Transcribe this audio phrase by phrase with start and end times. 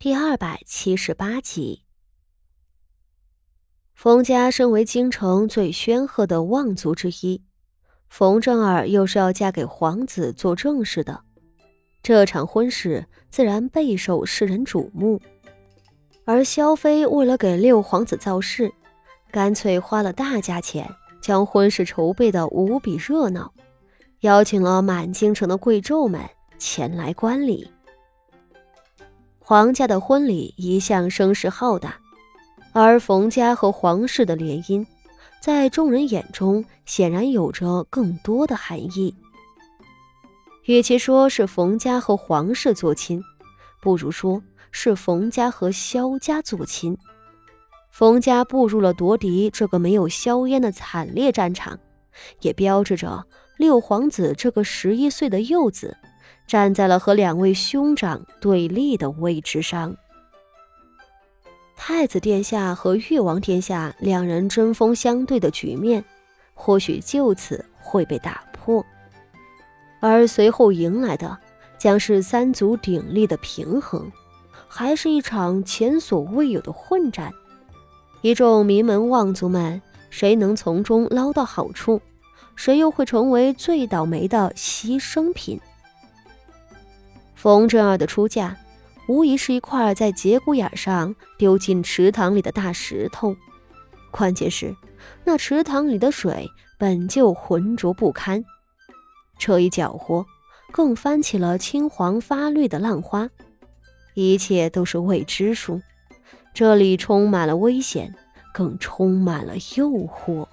[0.00, 1.82] 第二百七十八集。
[3.96, 7.42] 冯家身为京城最煊赫的望族之一，
[8.08, 11.22] 冯正儿又是要嫁给皇子做正室的，
[12.00, 15.20] 这场婚事自然备受世人瞩目。
[16.24, 18.72] 而萧妃为了给六皇子造势，
[19.32, 20.88] 干脆花了大价钱
[21.20, 23.52] 将婚事筹备的无比热闹，
[24.20, 26.20] 邀请了满京城的贵胄们
[26.56, 27.68] 前来观礼。
[29.48, 31.98] 皇家的婚礼一向声势浩大，
[32.74, 34.84] 而冯家和皇室的联姻，
[35.40, 39.16] 在众人眼中显然有着更多的含义。
[40.66, 43.24] 与其说是冯家和皇室做亲，
[43.80, 46.94] 不如说是冯家和萧家做亲。
[47.90, 51.80] 冯家步入了夺嫡这个没有硝烟的惨烈战场，
[52.42, 53.26] 也标志着
[53.56, 55.96] 六皇子这个十一岁的幼子。
[56.48, 59.94] 站在了和两位兄长对立的位置上，
[61.76, 66.02] 太子殿下和誉王殿下两人针锋相对的局面，
[66.54, 68.82] 或许就此会被打破，
[70.00, 71.36] 而随后迎来的
[71.76, 74.10] 将是三足鼎立的平衡，
[74.66, 77.30] 还是一场前所未有的混战。
[78.22, 82.00] 一众名门望族们，谁能从中捞到好处，
[82.56, 85.60] 谁又会成为最倒霉的牺牲品？
[87.38, 88.56] 冯正儿的出嫁，
[89.06, 93.36] 无疑是一块在节骨眼上丢进池塘里的大石头。
[94.10, 94.74] 关键是，
[95.22, 98.44] 那池塘里的水本就浑浊不堪，
[99.38, 100.26] 这一搅和，
[100.72, 103.30] 更翻起了青黄发绿的浪花。
[104.14, 105.80] 一切都是未知数，
[106.52, 108.12] 这里充满了危险，
[108.52, 110.44] 更充满了诱惑。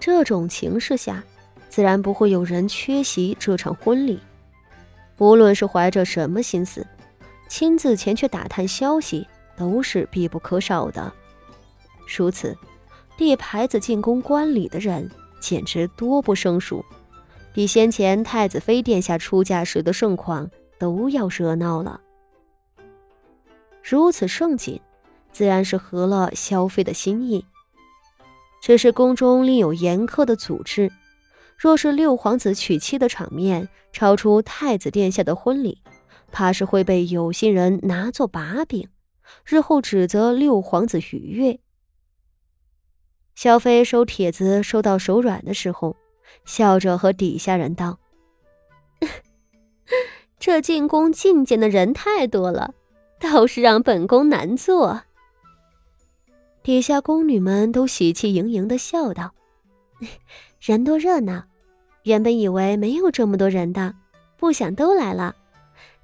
[0.00, 1.22] 这种情势下，
[1.68, 4.18] 自然不会有人缺席这场婚礼。
[5.22, 6.84] 无论是怀着什么心思，
[7.48, 9.24] 亲自前去打探消息，
[9.56, 11.12] 都是必不可少的。
[12.08, 12.58] 如此，
[13.18, 15.08] 立牌子进宫观礼的人
[15.40, 16.84] 简直多不胜数，
[17.54, 22.00] 比先前太子妃殿下出嫁时的盛况都要热闹了。
[23.80, 24.80] 如此盛景，
[25.30, 27.46] 自然是合了萧妃的心意。
[28.60, 30.90] 只是宫中另有严苛的组织。
[31.62, 35.80] 若是六皇子娶妻的场面超出太子殿下的婚礼，
[36.32, 38.88] 怕是会被有心人拿作把柄，
[39.46, 41.60] 日后指责六皇子逾越。
[43.36, 45.94] 萧妃收帖子收到手软的时候，
[46.44, 48.00] 笑着和底下人道
[50.40, 52.74] ：“这进宫觐见的人太多了，
[53.20, 55.02] 倒是让本宫难做。”
[56.64, 59.32] 底下宫女们都喜气盈盈的笑道
[60.58, 61.44] ：“人多热闹。”
[62.04, 63.94] 原本以为没有这么多人的，
[64.36, 65.34] 不想都来了，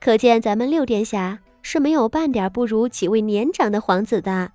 [0.00, 4.52] 可见咱们六殿下是没有半点不如几位年长的皇子的。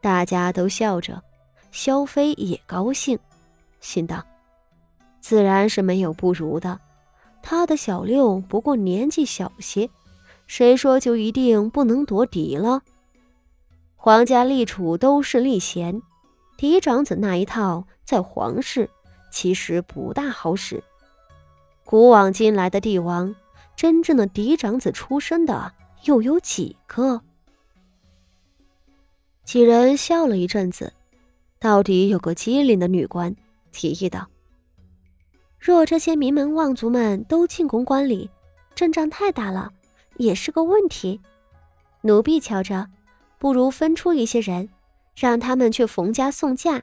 [0.00, 1.22] 大家都笑着，
[1.70, 3.18] 萧妃也高兴，
[3.80, 4.24] 心道：
[5.20, 6.80] 自然是没有不如的。
[7.42, 9.90] 他的小六不过年纪小些，
[10.46, 12.82] 谁说就一定不能夺嫡了？
[13.96, 16.00] 皇家立储都是立贤，
[16.56, 18.88] 嫡长子那一套在皇室。
[19.30, 20.82] 其实不大好使。
[21.84, 23.34] 古往今来的帝王，
[23.74, 25.72] 真正的嫡长子出身的
[26.04, 27.22] 又有几个？
[29.44, 30.92] 几人笑了一阵子，
[31.58, 33.34] 到底有个机灵的女官
[33.72, 34.28] 提议道
[35.58, 38.30] ：“若这些名门望族们都进宫观礼，
[38.74, 39.72] 阵仗太大了，
[40.18, 41.20] 也是个问题。
[42.02, 42.88] 奴婢瞧着，
[43.38, 44.68] 不如分出一些人，
[45.16, 46.82] 让他们去冯家送嫁，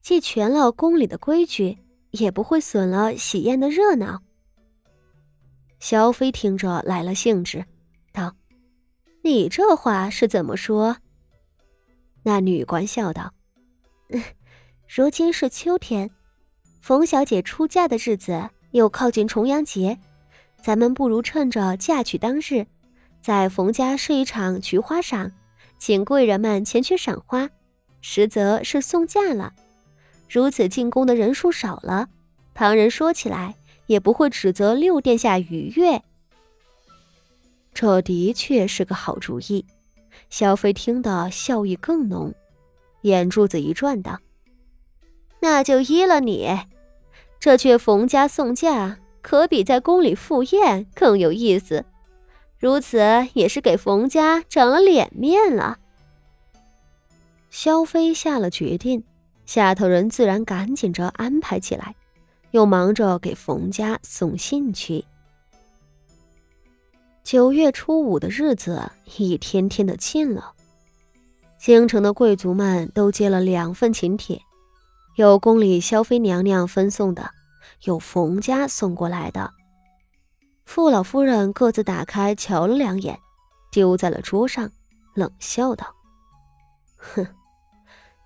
[0.00, 1.78] 既全了宫里的规矩。”
[2.14, 4.22] 也不会损了喜宴的热闹。
[5.80, 7.64] 萧妃听着来了兴致，
[8.12, 8.36] 道
[9.22, 10.98] ：“你这话是怎么说？”
[12.22, 13.34] 那女官笑道
[14.86, 16.10] ：“如今是秋天，
[16.80, 19.98] 冯小姐出嫁的日子又靠近重阳节，
[20.62, 22.66] 咱们不如趁着嫁娶当日，
[23.20, 25.32] 在冯家设一场菊花赏，
[25.78, 27.50] 请贵人们前去赏花，
[28.00, 29.52] 实则是送嫁了。”
[30.34, 32.08] 如此进宫的人数少了，
[32.54, 33.54] 旁人说起来
[33.86, 36.02] 也不会指责六殿下逾越。
[37.72, 39.64] 这的确是个好主意。
[40.30, 42.34] 萧妃听得笑意更浓，
[43.02, 44.18] 眼珠子一转道
[45.38, 46.50] ：“那就依了你。
[47.38, 51.84] 这去冯家送嫁，可比在宫里赴宴更有意思。
[52.58, 52.98] 如此
[53.34, 55.78] 也是给冯家长了脸面了。”
[57.50, 59.04] 萧妃下了决定。
[59.46, 61.94] 下头人自然赶紧着安排起来，
[62.52, 65.04] 又忙着给冯家送信去。
[67.22, 70.52] 九月初五的日子一天天的近了，
[71.58, 74.40] 京城的贵族们都接了两份请帖，
[75.16, 77.30] 有宫里萧妃娘娘分送的，
[77.84, 79.52] 有冯家送过来的。
[80.66, 83.18] 傅老夫人各自打开瞧了两眼，
[83.70, 84.70] 丢在了桌上，
[85.14, 85.94] 冷笑道
[86.96, 87.26] ：“哼，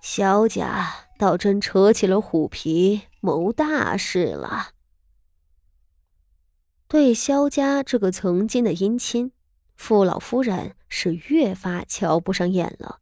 [0.01, 4.69] 萧家倒真扯起了虎皮，谋大事了。”
[6.87, 9.33] 对萧家这个曾经的姻亲，
[9.75, 13.01] 傅老夫人是越发瞧不上眼了。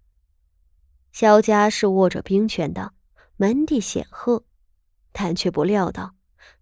[1.11, 2.93] 萧家是握着兵权的，
[3.35, 4.45] 门第显赫，
[5.11, 6.15] 但却不料到，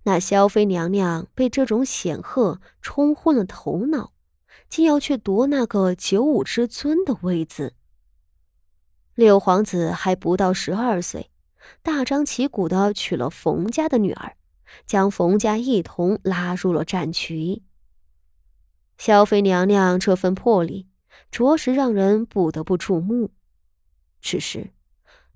[0.03, 4.11] 那萧妃娘娘被这种显赫冲昏了头脑，
[4.67, 7.75] 竟要去夺那个九五之尊的位子。
[9.13, 11.31] 六皇子还不到十二岁，
[11.81, 14.35] 大张旗鼓的娶了冯家的女儿。
[14.85, 17.63] 将冯家一同拉入了战局。
[18.97, 20.87] 萧妃娘娘这份魄力，
[21.31, 23.31] 着实让人不得不注目。
[24.19, 24.71] 只是，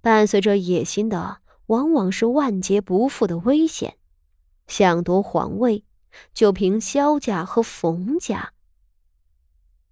[0.02, 3.98] 伴随着野心的，往往是万劫不复的危险。
[4.68, 5.86] 想夺皇位，
[6.34, 8.54] 就凭萧家和冯家。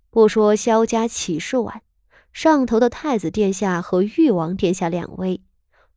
[0.10, 1.84] 不说萧家起事晚，
[2.34, 5.42] 上头的太子殿下和誉王殿下两位，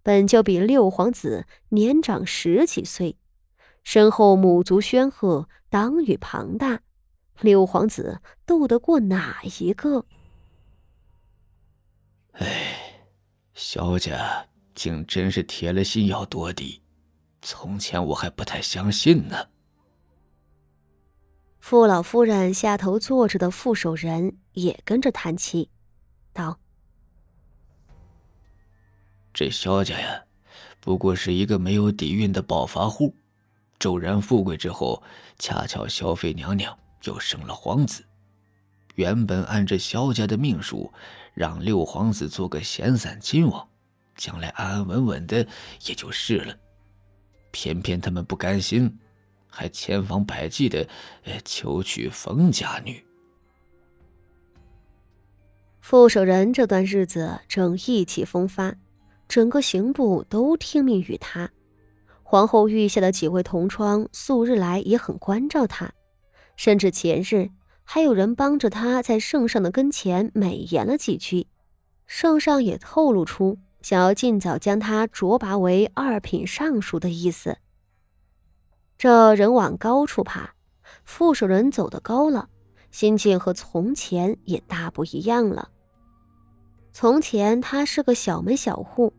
[0.03, 3.17] 本就比六皇子年长十几岁。
[3.83, 6.83] 身后母族煊赫，党羽庞大，
[7.41, 10.05] 六皇子斗得过哪一个？
[12.33, 13.07] 哎，
[13.55, 16.83] 萧家竟真是铁了心要夺嫡，
[17.43, 19.49] 从前我还不太相信呢。
[21.59, 25.71] 傅老夫人下头坐着的傅守仁也跟着叹气，
[26.33, 26.59] 道
[29.41, 30.23] ：“这萧家呀，
[30.81, 33.15] 不过是一个没有底蕴的暴发户。”
[33.81, 35.03] 骤然富贵之后，
[35.39, 38.05] 恰巧萧妃娘娘又生了皇子。
[38.97, 40.93] 原本按着萧家的命数，
[41.33, 43.67] 让六皇子做个闲散亲王，
[44.15, 45.39] 将来安安稳稳的
[45.87, 46.55] 也就是了。
[47.51, 48.95] 偏偏他们不甘心，
[49.49, 50.87] 还千方百计的
[51.47, 53.03] 求娶冯家女。
[55.81, 58.77] 傅守仁这段日子正意气风发，
[59.31, 61.49] 整个刑部都听命于他。
[62.25, 65.93] 皇后御下的几位同窗素日来也很关照他，
[66.57, 67.49] 甚至前日
[67.85, 71.47] 还有人帮着他在圣上的跟前美言了几句。
[72.09, 77.57] 圣上也透露出想要尽早将他擢拔为二品尚书的意思。
[78.99, 80.55] 这人往高处爬，
[81.05, 82.49] 副手人走得高了，
[82.91, 85.71] 心境和从前也大不一样了。
[86.93, 89.13] 从前他是个小门小户，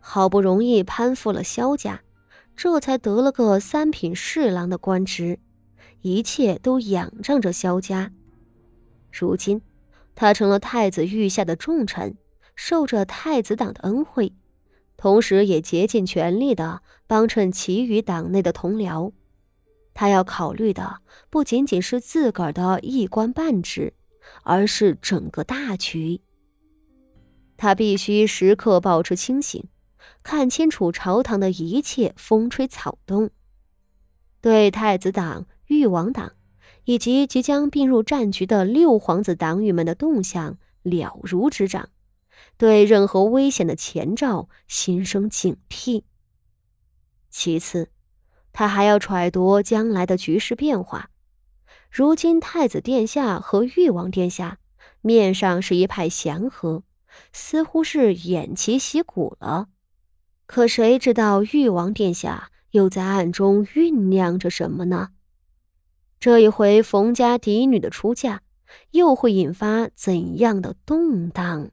[0.00, 2.02] 好不容易攀附了萧家。
[2.56, 5.38] 这才得了个三品侍郎的官职，
[6.00, 8.10] 一切都仰仗着萧家。
[9.12, 9.62] 如今，
[10.16, 12.16] 他成了太子御下的重臣，
[12.56, 14.32] 受着太子党的恩惠，
[14.96, 19.12] 同时也竭尽全力的帮衬其余党内的同僚。
[19.94, 23.94] 他要考虑的不仅仅是自个儿的一官半职，
[24.42, 26.20] 而是整个大局。
[27.56, 29.64] 他必须时刻保持清醒。
[30.30, 33.30] 看清楚朝堂的一切风吹草动，
[34.42, 36.34] 对太子党、誉王党
[36.84, 41.88] 以及即将并入战局的六皇子党羽们的动向了如指掌，
[42.58, 46.02] 对任何危险的前兆心生警惕。
[47.30, 47.88] 其次，
[48.52, 51.08] 他还要揣度将来的局势变化。
[51.90, 54.58] 如今太子殿下和誉王殿下
[55.00, 56.82] 面上是一派祥和，
[57.32, 59.68] 似乎是偃旗息鼓了。
[60.48, 65.10] 可谁知道誉王殿下又在暗中酝酿着什么呢？
[66.18, 68.40] 这一回冯家嫡女的出嫁，
[68.92, 71.70] 又会引发怎样的动荡？